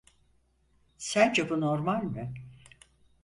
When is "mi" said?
2.03-2.33